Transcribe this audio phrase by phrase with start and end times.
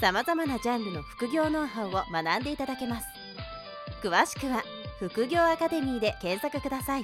[0.00, 3.06] さまざまなジャンルの副業ノウハウを学んでいただけます
[4.02, 4.62] 詳しくは
[5.00, 7.02] 副業アカデミーで検索ください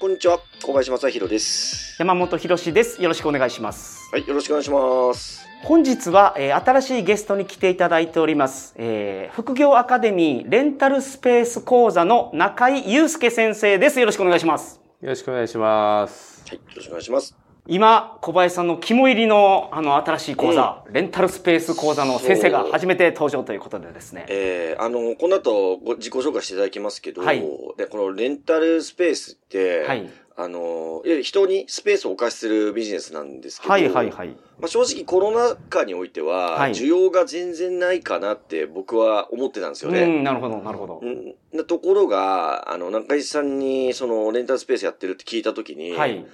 [0.00, 1.96] こんにちは、小林正弘です。
[1.98, 3.02] 山本博史です。
[3.02, 4.08] よろしくお願いします。
[4.12, 5.44] はい、よろしくお願いします。
[5.64, 8.76] 本日は、えー新しいゲストに来ていただいております。
[8.78, 13.98] えー副業アカデミーレンタルスペース講座の中井祐介先生です。
[13.98, 14.80] よろしくお願いします。
[15.00, 16.44] よろしくお願いします。
[16.48, 17.47] はい、よろしくお願いします。
[17.70, 24.24] 今、小林さんの肝入りの、あの、新しい講座、レンタルスペース講座の先生が初めて登場ということでですね。
[24.30, 27.40] えー、あの、この後ご自己紹介していただきますけど、はい
[27.76, 30.10] で、このレンタルスペースって、はい。
[30.40, 34.28] あの、いわゆる人にスペースをお貸しするビジネスなんですけど、はいはいはい。
[34.60, 40.04] まあ、正直コロナ禍においては、はい需要が全然ないかなって僕は思ってたんですよね。
[40.04, 41.06] うん、なるほど、なるほどう。
[41.06, 46.24] んなところが、あの、中井さんに、その、レンタルスペースやってるって聞いたときに、はい。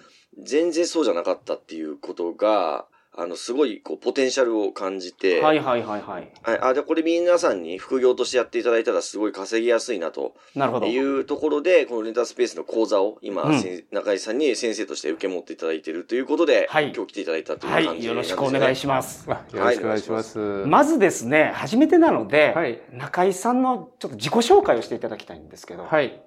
[0.42, 6.32] 全然そうじゃなかったっていうことが、あの、すごい、こう、ポテンシャルを感じて、はいはいはいはい。
[6.42, 6.60] はい。
[6.60, 10.86] あ、で、これ皆さんに副業としてやっていただいたらすごい稼ぎやすいなとなるほど。
[10.86, 17.86] いうところで、このレンタルスペースの講座を今、うんせん中井さんに先生として受け持っていただいているということで、はい今日来ていただいたというはい。
[17.86, 18.52] 感じよろしなんですね。
[18.52, 19.24] くお願いします。
[19.28, 20.38] あよろしくお願いします。
[20.66, 25.84] まずですね、初めてなので、はい中井さんのちょっと自己紹介をしていただきたいんですけど。
[25.84, 26.20] はい。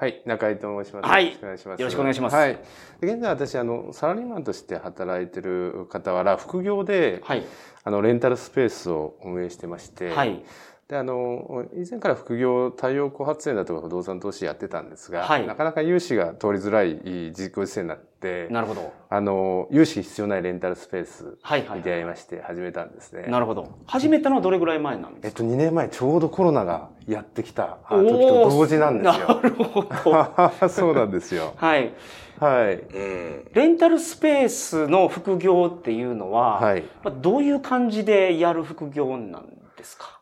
[0.00, 1.08] はい、中井と申します。
[1.08, 1.80] はいよろしくお願いします。
[1.80, 2.58] よろしくお願いしますはい。
[3.00, 7.44] で現在私、あの、サラリーマンとして働いてる傍ら、副業で、はい。
[7.82, 10.44] あの、レンタルスペースを運営してまして、はい。
[10.88, 16.98] で、あの、以前から副業、太陽光発電だとか不動産投資やってたんですが、はいなかなか融資が通りづらい
[17.38, 18.90] 実行姿勢になって、なるほど。
[19.10, 23.26] あの、融資必要ないレンタルスペースはいはいに出会いまして始めたんですね。
[23.28, 23.68] なるほど。
[23.86, 25.28] 始めたのはどれぐらい前なんですか？
[25.28, 29.28] えっと、2年前ちょうどコロナがやってきた時と同時なんですよ。
[29.28, 30.68] なるほど。
[30.70, 31.52] そうなんですよ。
[31.56, 31.92] はい。
[32.40, 32.74] はい。
[32.76, 33.44] うん。
[33.52, 36.82] レンタルスペースの副業っていうのは、はい。
[37.04, 39.57] まあどういう感じでやる副業なんですか？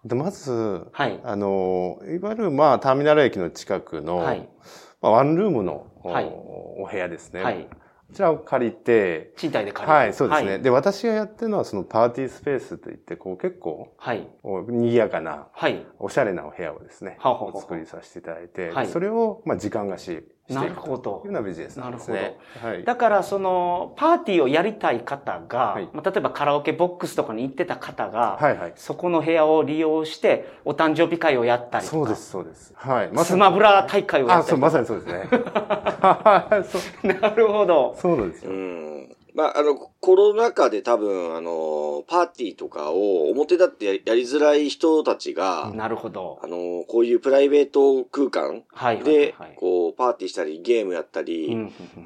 [0.04, 1.20] でまず、はい。
[1.24, 4.48] あの、いわゆる、まあ、ターミナル駅の近くの、はい。
[5.00, 7.42] まあ、ワンルームの、おはいお部屋ですね。
[7.42, 7.68] はい。
[8.08, 9.98] こちらを借りて、賃貸で借りて。
[9.98, 10.52] はい、そうですね。
[10.52, 10.62] はい。
[10.62, 14.28] で、私がやってるのは、そのパーティースペースといって、こう、結構、はい。
[14.42, 15.84] お賑やかな、はい。
[15.98, 22.36] おしゃれなお部屋をですね、はあはあはあお作りさせていただいて、はいそれを、まあ、時間貸しないるほどいうようなビジネスなんですね。
[22.62, 22.84] はい。
[22.84, 28.72] だから、その、パーティーをやりたい方が、はいまあ、例えばカラオケボックスとかに行ってた方が、はいはい。
[28.76, 31.96] そこの部屋を利用して、お誕生日会をやったりとか。
[31.96, 32.72] そうです、そうです。
[32.76, 33.10] はい。
[33.24, 34.60] スマブラ大会をやあ、そう、ったりとか。
[34.60, 35.28] まさにそうですね。
[36.64, 37.94] そう なるほど。
[37.98, 38.54] そうなんですうよ。
[38.56, 39.15] ん。
[39.36, 46.40] まあ、あの、コロナ禍で多分、あの、パーティーとかを表立ってややりづらい人たちが、なるほど。
[46.42, 51.54] あの、こういうプライベート空間はいはいはいではい、こう、パーティーしたり、ゲームやったり、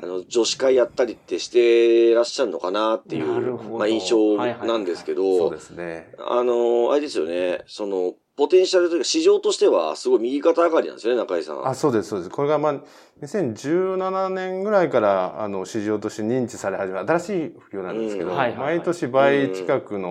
[0.02, 3.74] あの、女子会やったりってしてらっしゃるのかなっていなるほど。
[3.76, 6.12] う、まあ、印象なんですけど、そうですね。
[6.18, 11.68] あの、あれですよね、その、ポテンシャルというか市場としてはすごい右肩上がりなんですよね、中井さん。
[11.68, 12.30] あ、そうです、そうです。
[12.30, 12.74] これがまあ、
[13.20, 20.10] 2017年ぐらいから、あの、市場として認知され始め、新しい副業なんですけど、うんはいはいはい毎年倍近くの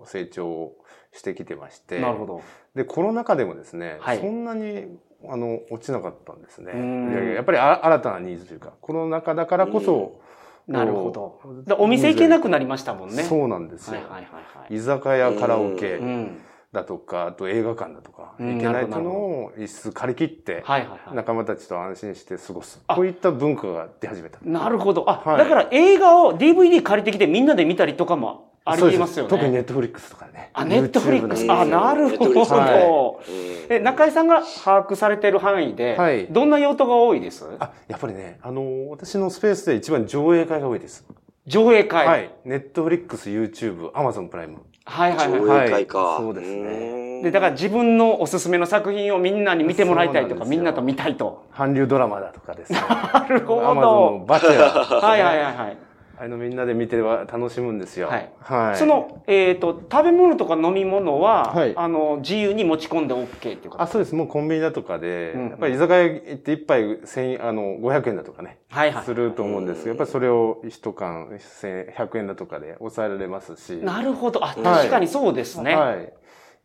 [0.00, 0.76] お成長を
[1.12, 2.40] してきてまして、なるほど。
[2.76, 4.86] で、コロナ禍でもですね、はいそんなに、
[5.28, 6.70] あの、落ちなかったんですね。
[6.72, 10.20] うん売り上げがやっぱりあ新たなニーズというか、コロナ禍だからこそ、
[10.68, 11.40] なるほど
[11.78, 13.24] お店行けなくなりましたもんね。
[13.24, 13.94] そうなんですよ。
[13.94, 14.76] はいはいはいはい。
[14.76, 16.38] 居酒屋、カラオケうん。
[16.72, 20.64] だとか、あと映画館だとか、うん行けないとのを一室借り切って。
[21.12, 22.82] 仲間たちと安心して過ごす。
[22.86, 24.38] あこういった文化が出始めた。
[24.42, 25.08] なるほど。
[25.08, 29.30] あ、はいだから映画を DVD 借りてきてみんなで見たりとかもありえますよね。
[29.30, 30.50] 特にネットフリックスとかね。
[30.52, 31.50] あ、ネットフリックス。
[31.50, 32.40] あ、なるほど。
[32.42, 37.46] はうんえ、中井さんが把握されてる範囲で、はいどんな用途が多いです？
[37.58, 41.06] あ、やっぱりね、あの、私のスペースで一番上映会が多いです。
[41.46, 42.06] 上映会。
[42.06, 42.30] はい。
[42.44, 44.58] ネットフリックス、YouTube、アマゾンプライム。
[44.86, 45.40] はいはいはい。
[45.40, 45.98] 上映会か。
[45.98, 51.46] はいそうですねねで、だから自分のおすすめの作品をみんなに見てもらいたいとか、みんなと見たいと。
[51.54, 52.80] 韓流ドラマだとかですね。
[52.88, 54.24] なるほアマゾンのど。
[54.26, 55.00] バチェラー。
[55.00, 55.85] はいはいはいはい。
[56.18, 58.08] あれのみんなで見ては楽しむんですよ。
[58.08, 58.76] はいはい。
[58.76, 63.82] そ、の、えっ、と、食べ物とか飲み物は、はいあの、自由に持ち込んで OK っていうこと？
[63.82, 64.14] あ、そうです。
[64.14, 69.04] もうコンビニだとかで、うんやっぱり居酒屋行って一杯千円、あの、500円だとかね、はいはい。
[69.04, 73.72] すると思うんですけど、やっぱりそれを一缶1000 100円だとかで抑えられますし。
[73.82, 74.44] なるほど。
[74.44, 75.74] あ、い確かにそうですね。
[75.76, 76.12] はい。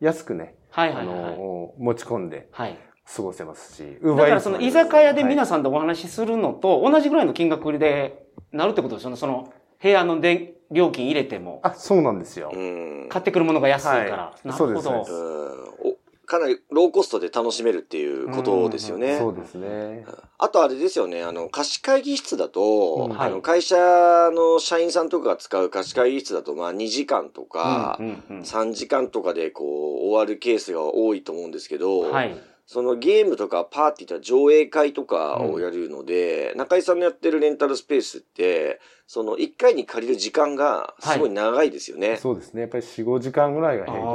[0.00, 1.36] 安くね、はいはいあはいはい。
[1.36, 2.78] の、持ち込んではい。
[3.04, 8.21] 過ごせますし、だからその居酒屋で皆ささんとお話しするのと同じぐらいの金額で
[8.52, 9.16] なるってことですよね。
[9.16, 9.52] その
[9.82, 11.60] 部屋の電料金入れても。
[11.62, 12.50] あ、そうなんですよ。
[12.54, 13.06] うん。
[13.08, 14.00] 買ってくるものが安いから。
[14.00, 19.18] はいなるほそうですどかなりローコストで楽しめるっていうことですよね。
[19.18, 20.06] そうですね。
[20.38, 23.76] あとあれですよね、あの、貸し会議室だと、うんあの、はい会社
[24.32, 32.34] の社員さんとかが使う貸し会議室だと、まあ2時間とか、うんうんうん3時間とかでこう、終わるケースが多いと思うんですけど、はい。
[32.66, 42.16] そのゲームとかパーティーとか上映会とかをやるので、中井さんのやってるレンタルスペースって、その1回に借りる時間がすごい長いですよね。
[42.16, 42.62] そうですね。
[42.62, 44.08] やっぱり4、5時間ぐらいがあ平均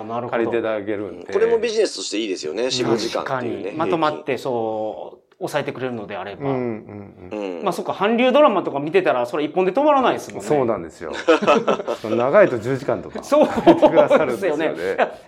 [0.00, 0.38] あ、なるほど。
[0.38, 1.32] で借りていただけるんで。
[1.32, 3.72] これもビジネスとしていいですよね、4、5時間っていうね。
[3.76, 6.50] まとまって、そう、抑えてくれるのであれば。
[6.50, 7.56] うんうんうん。
[7.56, 7.64] うん。
[7.64, 10.48] まあそっか、韓流ドラマとか見てたら、それ一本で止まらないですもんね。
[10.48, 11.12] そうなんですよ。
[12.04, 13.22] 長いと10時間とか。
[13.24, 14.68] そうですすよね。
[14.68, 14.74] ね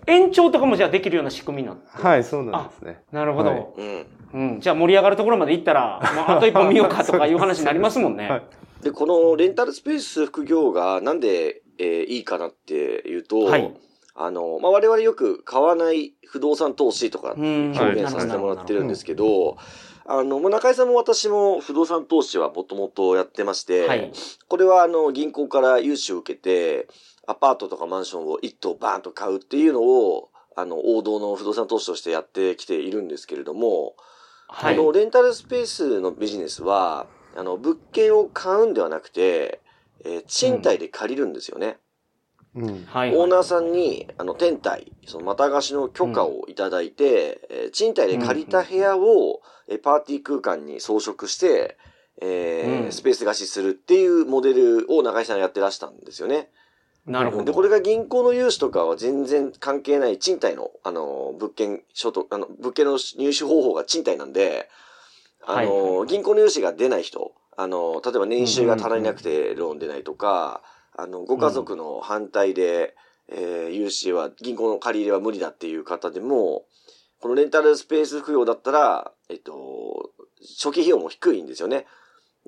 [0.07, 1.83] 延長とかもじゃあできるような仕組みになって。
[1.91, 3.03] はい、そうなんですね。
[3.13, 3.51] なるほど。
[3.51, 4.07] はいうん。
[4.35, 4.61] うん。
[4.61, 8.29] じゃあ盛り上がるところまで行ったら、まあ、あと一本見ようかとか いう話になりますもんね。
[8.29, 8.43] はい
[8.83, 13.75] で、このレンタルスペース副業がなんで、えーいいかなっていうと、はい
[14.19, 19.59] あの、まあ、我々よく買わない不動産投資とかうん表現させてもらってるんですけど、
[20.09, 24.13] あの、もう中井さんも私も不動産投資はもともとやってまして、はい。
[24.49, 26.89] これはあの、銀行から融資を受けて、
[27.27, 33.95] アパートとかマンションを一棟バーンと買うっていうのを、あの、王道の不動産投資としてやってきているんですけれども、
[34.49, 34.85] はいこ。
[34.85, 37.07] のレンタルスペースのビジネスは、
[37.37, 39.61] あの、物件を買うんではなくて、
[40.05, 41.79] えー賃貸で借りるんですよね。
[42.57, 42.85] うん。
[42.87, 43.15] はい。
[43.15, 51.77] オーナーさんに、あの、天体、その、また貸しの許可をいただいて、えー賃貸で借りた部屋を、えーパーティー空間に装飾して、
[52.23, 56.49] えーうんスペース貸しするっていうモデルを中井さんやってらしたんですよね。
[57.07, 57.53] で、なるほど。
[57.53, 64.69] これが銀行の融資とかは全然関係ない賃貸の、あの、物件、所得、あの、物件の入手方法が賃貸なんで、
[65.45, 65.67] あの、はい
[65.99, 70.63] はい銀行の融資が出ない人、あの、例えば年収が足りなくてローン出ないとか、
[70.97, 72.97] あの、ご家族の反対で、
[73.29, 76.65] えー融資は、銀行の借り入れは無理だっていう方でも、
[77.21, 80.11] このレンタルスペース扶養だったら、えっと、
[80.59, 81.87] 初期費用も低いんですよね。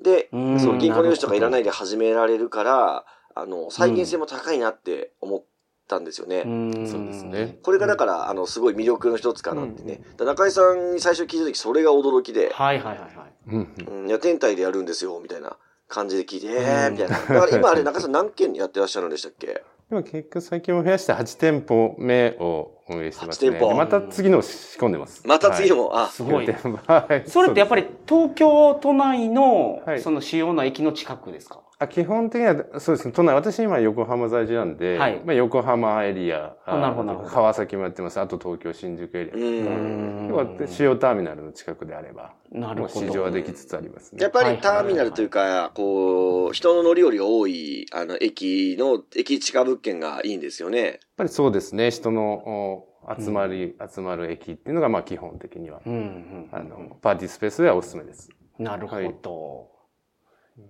[0.01, 3.05] で、うんその銀行の融資とかいらないで始められるから、
[3.35, 5.43] あの、再現性も高いなって思っ
[5.87, 6.43] たんですよね。
[6.45, 7.59] うんそうですね。
[7.61, 10.01] これがだから、あの、すごい魅力の一つかなってね。
[10.17, 13.33] だから中井さんに最初聞いた時それが驚きで、はいはいはいはい。
[13.49, 15.57] うんうんうん、いや、天体でやるんですよ、みたいな
[15.89, 17.17] 感じで聞いて、えー、みたいな。
[17.17, 19.61] だから今あれ、中井さん何件やってらっしゃるんでしたっけ？
[19.91, 23.49] 今結局最近も増やして8店舗目を運営してますね。
[23.49, 25.23] 8店舗でまた次の仕込んでます。
[25.25, 26.45] また次も、あ、すごい。
[26.87, 27.27] はい。
[27.27, 31.61] それってやっぱりり東京都内のはいその主要な駅の近くですか？
[31.81, 33.13] あ基本的にはそうですね。
[33.13, 38.19] 都内、私今横浜在住なんで、はいまあ、横浜エリア、川崎もやってます。
[38.19, 39.35] あと東京、新宿エリア。
[39.35, 40.27] うん。
[40.29, 43.07] 要は主要ターミナルの近くであれば、なるほど。
[43.07, 44.21] 市場はできつつありますね。
[44.21, 50.83] やっぱりターミナルというか、こう、人の乗り降りが多い、あの、駅の、駅地下物件がいいんですよね。
[50.83, 51.91] やっぱりそうですね。
[51.91, 58.29] 人のお集まり、集まる駅っていうのがまあ基本的には、うんうんあのパーティースペースではおすすめです。
[58.57, 59.78] なるほはいど。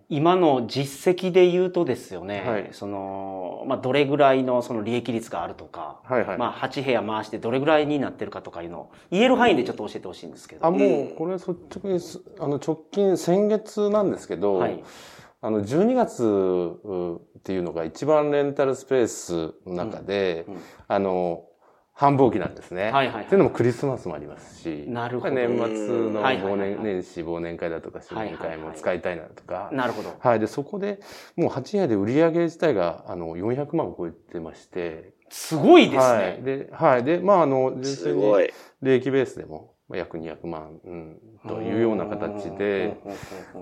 [0.09, 6.37] 今の実績で言うとですよね、はいその、まあ、どれぐらいのその利益率があるとか、はいはい。
[6.37, 10.65] まあ、8部屋回してどれぐらいになってるかとかいうのを言える範囲でちょっと教えてほしいんですけど。
[10.65, 14.83] あ、もう、これ率直にす、あの、直近、先月なんですけど、はい。
[15.41, 21.43] あの、12月うっていうのが一番レンタルスペースの中で、うんうんあの、
[21.99, 22.83] 繁忙期なんですね。
[22.83, 30.15] はいはいはいっていうのもクリスマスもありますし、なるほど年末のはいはいはい忘年、年始忘年会だとか、新年会も使いたいなとか、なるほど。
[30.17, 30.39] はい。
[30.39, 31.01] で、そこで、
[31.35, 36.41] もう8部屋で売り上げ自体が、あの、400万を超えてまして、すごいですはい。
[36.41, 36.41] ね。
[36.41, 37.03] で、はい。
[37.03, 38.49] で、まあ、あの、純粋にすごい。
[38.81, 42.95] 利益ベースでも、まあ約200万、うん、というような形で、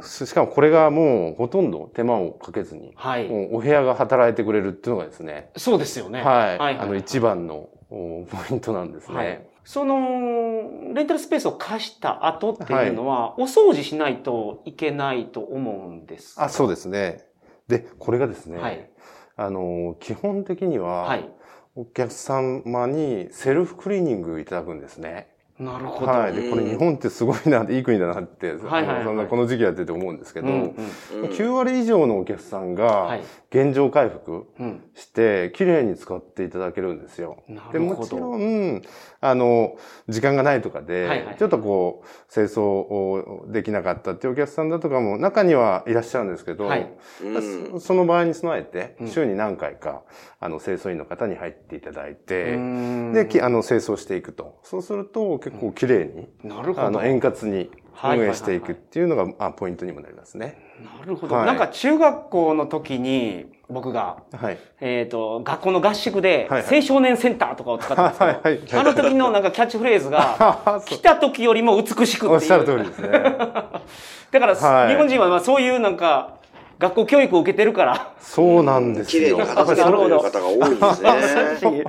[0.03, 3.27] しかもこれがもうほとんど手間をかけずに、はい。
[3.27, 6.21] もうお部屋が働いてくれるっていうのがですね、そうですよね。
[6.21, 6.57] はい。
[6.59, 9.15] はいあの一番のおポイントなんですね。
[9.15, 9.47] はい。
[9.63, 16.35] その、レンタルスペースを貸した後っていうのは、お掃除しないといけないと思うんです。
[16.41, 17.25] あ、そうですね。
[17.67, 18.89] で、これがですね、はい。
[19.35, 21.29] あの、基本的には、はい。
[21.75, 25.27] お客様にセルフクリーニングいただくんですね。
[25.59, 26.11] なるほど。
[26.11, 26.33] はい。
[26.33, 33.23] で、これ日本ってすごいな、いい国だなって、はいはいはいこの時期やってて思うんですけど、うんうんうん9割以上のお客さんがはい。
[33.49, 34.83] 現状回復うん。
[34.93, 37.43] して、綺麗に使っていただけるんですよ。
[37.47, 38.37] で、なるほもちろど。
[38.37, 38.81] ん、
[39.21, 39.77] あの、
[40.09, 46.91] 時間がないとかで、はいはいちょっとこう、清掃をできなかったっていうお客さんだとかも中にはいらっしゃるんですけど、はい
[47.23, 50.03] うんそその場合に備えてうん、週に何回か、
[50.39, 54.59] あの、清掃員の方に入っていただいて、でで、きあの、清掃していくと。
[54.63, 56.87] そうすると、結構綺麗に、なるほど。
[56.87, 60.57] あの、円滑にはい運営していくっていうのが、あ、ポイントにもなりますね。
[60.99, 61.35] なるほど。
[61.35, 64.57] はいなんか中学校の時に、僕が、はい。
[64.79, 70.35] えっ、と、学校の合宿ではい、はい青少年センターとかを使ったんですけど、 はいはいあの時のなんかキャッチフレーズが、
[70.65, 72.31] あ来た時よりも美しくっていう。
[72.33, 73.09] おっしゃる通りですね。
[74.31, 76.36] だから、はい日本人はまあそういうなんか、
[76.79, 78.13] 学校教育を受けてるから。
[78.19, 79.39] そうなんです綺麗よ。
[79.39, 81.83] に片付ける方が多いですね。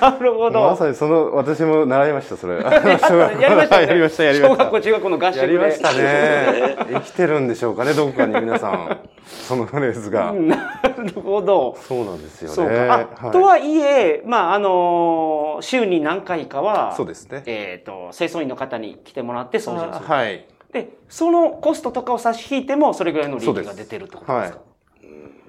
[0.00, 0.60] なるほど。
[0.60, 2.56] まさにその、私も習いました、それ。
[2.56, 4.34] ややりましたよねやりました、やりました。
[4.34, 5.40] 小学校、中学校の合宿で。
[5.40, 6.76] やりましたね。
[6.92, 8.98] 生きてるんでしょうかね、どこかに皆さん。
[9.24, 10.32] そのフレーズが。
[10.32, 10.56] な
[10.98, 11.76] るほど。
[11.88, 12.54] そうなんですよね。
[12.54, 13.08] そうか。
[13.28, 17.42] あ、とはいえ、まあ、あのー週に何回かは、そうですね。
[17.46, 20.06] えっ、と、清掃員の方に来てもらって掃除をする。
[20.06, 20.44] はい。
[20.76, 24.60] で、そのコストとかを差し引いても、それぐらいの利益が出てるってことですか？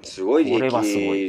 [0.04, 0.70] すごい利益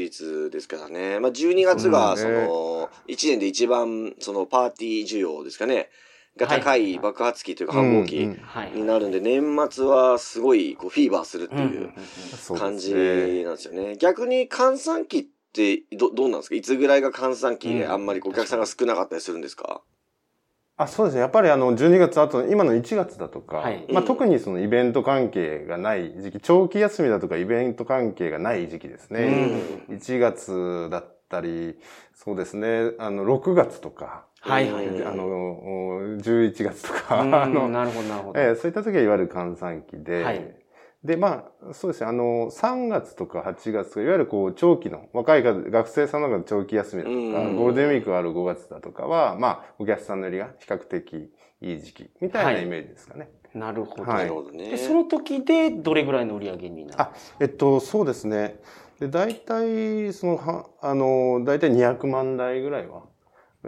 [0.00, 1.18] 率ですからね。
[1.18, 5.88] まあ、12月が、その、1年で一番、その、パーティー需要ですかね。
[6.36, 8.28] が高はいい爆発期というか繁忙期。
[8.74, 11.92] になるんで、年末はすごい、こう、フィーバーするってうんうんうんいう
[12.36, 13.96] そう感じなんですよね。
[13.96, 16.54] 逆に換算期って、ど、どうなんですか？
[16.54, 19.82] いつぐらいが換算期であんまりお客さんが少なかったりするんですか？
[20.80, 21.20] あそうですね。
[21.22, 29.60] やっぱりあの、12月、あと今の1月だとか、はいまあ、うん特にそのイベント関係がない時期、長期休みだとかイベント関係がない時期ですね。
[29.90, 31.78] 1月だったり、
[32.14, 38.40] そうですね、あの、6月とか、はいはいうんあの、お11月とか、うんあの、なるほど、なるほど。
[38.40, 40.54] えーそういった時はいわゆる換算期で、はい
[41.04, 53.30] で、まあ、そうですね、あの、3月とか8月とか、いわゆるこう、長期の、若い方、学生さんの長期休みだとか、うんゴールデンウィークがある5月だとかは、まあ、お客さんのよりが比較的いい時期、みたいなイメージですかね。
[53.54, 54.02] なるほど。
[54.02, 54.70] はないるほどね。
[54.70, 58.56] で、その時でどれぐらいの売り上げになるあ、えっと、そうですね。
[58.98, 63.04] で、大体、その、は、あの、大体200万台ぐらいは、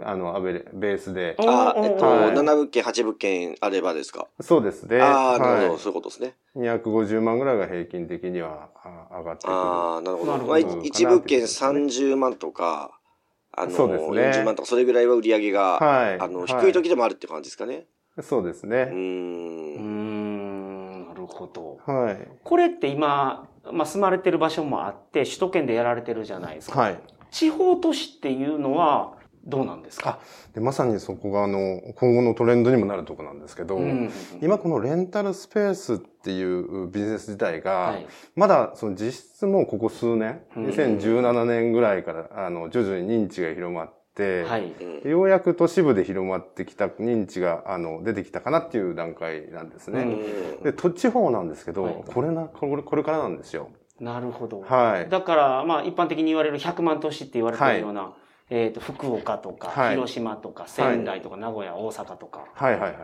[0.05, 1.35] あの、アベレ、ベースで。
[1.39, 4.27] あ、えっと、はい7物件、8物件あればですか？
[4.39, 5.01] そうですね。
[5.01, 6.35] ああ、なるほど、はそういうことですね。
[6.55, 6.59] い。
[6.59, 9.53] 250万ぐらいが平均的にはあ上がってくる。
[9.53, 10.37] ああ、なるほど。
[10.37, 12.91] まあ、いかな一物件っていうことです30万とか、
[13.53, 16.19] あの、ね40万とか、それぐらいは売り上げが、はい。
[16.19, 17.85] あの、はい低い時でもあるって感じですかね。
[18.21, 18.89] そうですうね。
[18.91, 19.77] うん。
[21.03, 21.79] ん、なるほど。
[21.85, 22.27] はい。
[22.43, 26.79] これって今、まあ、住まれてる場所もあって、首都圏でやられてるじゃないですか。
[26.79, 26.99] はい。
[27.31, 29.13] 地方都市っていうのは
[29.45, 30.19] どうなんですか？
[30.53, 34.09] でまさにそこがあの今後のトレンドにもなるところなんですけど、うん
[34.41, 38.07] 今このレンタルスペースっていうビジネス自体が、はい。
[38.35, 44.71] まだその実質もうここ数年、うん2017年ぐらいからあの徐々に認知が広まって、はい。
[44.79, 50.01] うんようやく都市部で広まってきた認知があの出てきたかなっていう段階なんですね。
[50.01, 53.69] うんで、と地方なんですけど、はいこれな、これ、これからなんですよ。
[53.99, 54.61] なるほど。
[54.61, 55.09] はい。
[55.09, 58.13] だから、まあ、一般的に言われる100万都市って言われてるような、
[58.51, 59.95] えっ、と、福岡とか、はい。
[59.95, 62.45] 広島とか、仙台とか、名古屋、大阪とか。
[62.53, 63.01] はいはいはいはい。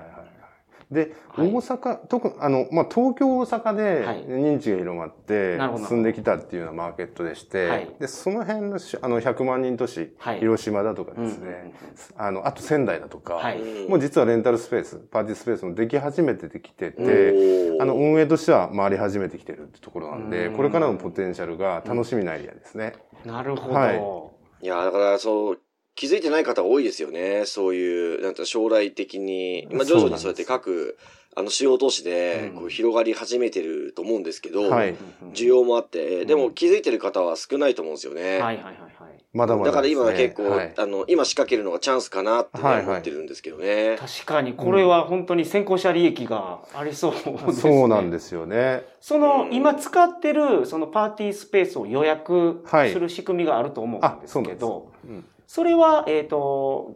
[0.92, 1.48] で、はい。
[1.48, 4.26] 大阪、特に、あの、まあ、東京、大阪ではい。
[4.26, 7.90] 認知が広まって進んできたっていうようなマーケットでして、はい。
[7.98, 10.40] で、その辺のし、あの、100万人都市、はい。
[10.40, 11.74] 広島だとかうんですね、
[12.18, 13.58] あの、あと仙台だとか、はい。
[13.62, 17.36] うんもう実はレンタルスペース、パーティースペースもでき始めてきてて、
[17.80, 20.58] あの、運営としては回り始めてきてるってところなんで、うん。
[20.58, 22.96] これからのポテンシャルが楽しみなエリアですね。
[23.26, 24.37] なるほど。
[24.60, 25.62] はいいや、だから、そう、
[25.96, 27.46] 気づいてない方が多いですよね。
[27.46, 30.98] そういう、なんて将来的に、まあ、徐々にそうやって各、
[31.38, 34.90] あの、主要都市でうん、こう、広がり始めてると思うんですけど、はい。
[34.90, 34.98] うん
[35.34, 38.22] 需要もあって、でも気づいてる方は少ないと思うんですよね。
[38.22, 39.24] はいはいはいはい。
[39.34, 40.74] まだまだだから今は結構、はい。
[40.76, 43.98] あの、今仕掛けるのがチャンスかなってねはいはい思ってるんですけどね。
[44.00, 47.54] 確かに、これは本当に先行者利益がありそうですね。
[47.54, 48.84] そうなんですよね。
[49.00, 49.54] その、うん。
[49.54, 52.94] 今使ってる、そのパーティースペースを予約はい。
[52.94, 56.94] する仕組みがあると思うんですけど、うんそれは、えっ、と、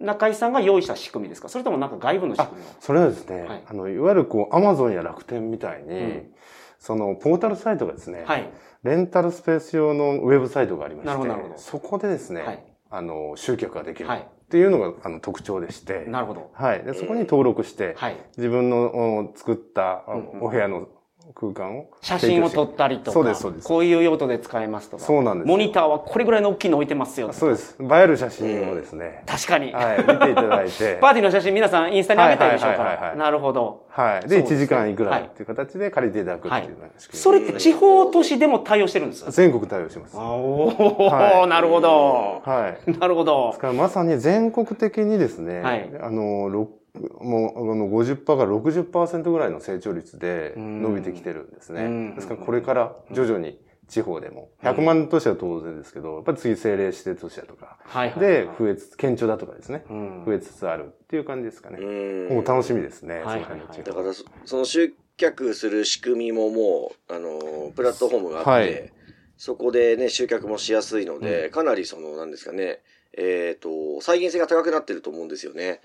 [0.00, 1.48] 中井さんが用意した仕組みですか？
[1.48, 6.34] それともなんか外部の仕組みそれはですね、はいあの、いわゆるこう、アマゾンや楽天みたいに、うん
[6.78, 8.50] その、ポータルサイトがですね、はい。
[8.82, 12.64] レンタルスペース用のウェブサイトがありましてそこでですね、はい。
[12.88, 16.50] あの、集客ができるはいっていうのが、あの、特徴でして、なるほど。
[16.54, 16.82] はい。
[16.82, 18.16] で、そこに登録して、はい。
[18.38, 20.04] 自分のお作った
[20.40, 20.88] お部屋の
[21.34, 21.86] 空間を。
[22.00, 23.12] 写真を撮ったりとか。
[23.12, 23.66] そうです、そうです。
[23.66, 25.02] こういう用途で使えますとか。
[25.04, 25.48] そうなんです。
[25.48, 27.32] モニターはこれぐらいの大きいの置いてますよ。
[27.32, 27.76] そうです。
[27.80, 29.22] 映える写真をですね。
[29.26, 29.72] 確かに。
[29.72, 29.98] はい。
[29.98, 30.98] 見ていただいて。
[31.02, 33.14] パーティーの写真皆さんインスタに上げたいでしょうから。
[33.16, 33.86] なるほど。
[33.88, 34.28] はい。
[34.28, 39.30] で、1時間いくらっていう形で借りていただくっていうそれって地方都市でも対応してるんですか？
[39.30, 40.16] 全国対応します。
[40.16, 42.42] おお、なるほど。
[42.44, 42.98] はい。
[42.98, 43.48] なるほど。
[43.48, 45.62] ですからまさに全国的にですね、
[46.00, 46.48] あの、
[46.94, 52.14] もう、あの、50%から60%ぐらいの成長率で伸びてきてるんですね。
[52.14, 57.78] ですからこれから徐々に地方でも、100万都市は当然ですけど、やっぱり次政令指定都市だとか、
[58.18, 61.78] で増えつつ、県庁だとかですね、増えつつあるっていう感じですかね。
[61.80, 64.12] もう楽しみですね、はいだから、
[64.44, 68.92] その集客する仕組みももう、あの、プラットフォームがあって、はい、
[69.36, 72.80] そこでね、集客もしやすいので、かなりその、なんですかね、
[73.12, 75.80] えっ、ー、と、再現性が高くなってると思うんですよね。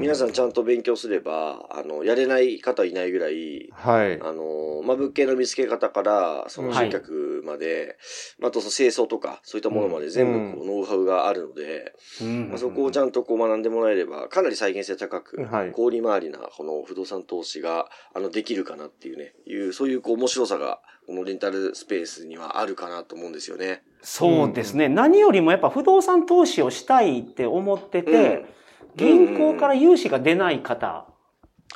[0.00, 4.20] 皆さんちゃんと勉強すれば、あの、やれない方いないぐらい、はい。
[4.20, 7.98] あの、まあ、物件の見つけ方から、その集客まで、
[8.40, 11.94] はい、あとその清掃とか、そういったものまで全部こう、ノウハウがあるので、
[12.48, 23.82] まあ、そこをちゃんとこう学んでもらえれば、かなり再現性高く、はい、氷回りな、この不動産投資が、あの、できるかなっていうね、いう、そういうこう、面白さが、このレンタルスペースにはあるかなと思うんですよね。
[24.02, 24.86] そうですね。
[24.86, 28.46] うん、何よりもやっぱ不動産投資をしたいって思ってて、うん、
[28.96, 31.06] 銀行から融資が出ない方、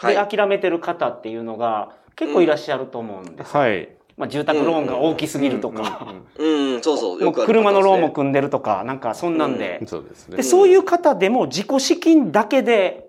[0.03, 3.57] で諦めてる方っていうのが結構いらっしゃると思うんです。
[3.57, 3.89] はい。
[4.17, 7.33] まあ、住宅ローンが大きすぎるとか、うん、うん、そうそう。
[7.33, 10.37] 車のローンも組んでるとか、なんかそんなんで、そうですね。
[10.37, 13.09] で、そういう方でも自己資金だけで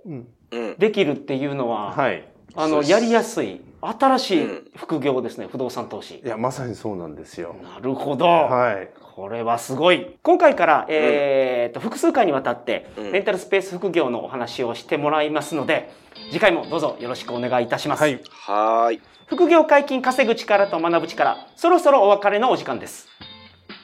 [0.78, 2.26] できるっていうのは、はい。
[2.56, 3.62] あの、やりやすい。
[3.82, 6.22] 新しい副業ですね、うん、不動産投資。
[6.24, 7.56] いや、まさにそうなんですよ。
[7.62, 8.26] なるほど。
[8.26, 8.90] はい。
[9.22, 10.18] これはすごい。
[10.24, 15.92] 今回から、えー、と、複数回にわたって、レンタルスペース副業のお話をしてもらいますので、
[16.32, 18.02] 次回もどうぞよろしくお願いいたします。
[18.02, 18.20] はい。
[18.32, 19.00] はい。
[19.28, 23.10] 副業解禁稼ぐ力と学ぶ力、そろそろお別れのお時間です。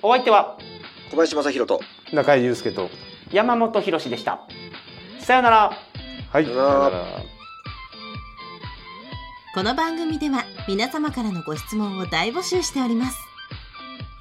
[0.01, 0.57] お相手は、
[1.11, 2.89] 小林正宏と、中井祐介と、
[3.31, 4.39] 山本博でした。
[5.19, 5.71] さよなら。
[6.31, 6.45] はい。
[6.45, 7.05] さよなら。
[9.53, 13.26] この番組では皆様からのご質問を大募集しております。